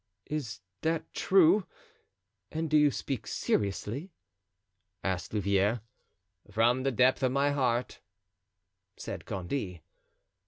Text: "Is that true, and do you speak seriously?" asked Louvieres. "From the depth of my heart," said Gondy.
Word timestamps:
"Is 0.25 0.61
that 0.81 1.13
true, 1.13 1.67
and 2.51 2.71
do 2.71 2.75
you 2.75 2.89
speak 2.89 3.27
seriously?" 3.27 4.11
asked 5.03 5.31
Louvieres. 5.31 5.81
"From 6.49 6.81
the 6.81 6.91
depth 6.91 7.21
of 7.21 7.31
my 7.31 7.51
heart," 7.51 7.99
said 8.97 9.25
Gondy. 9.27 9.83